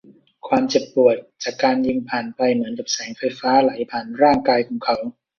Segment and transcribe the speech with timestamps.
[0.47, 4.97] ความเจ็บปวดจากการยิงผ่านไปเหมือนกับแสงไฟฟ้าไหลผ่านร่างกายของเขา